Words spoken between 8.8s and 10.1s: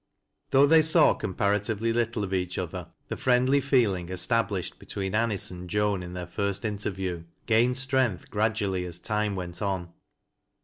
as time went on.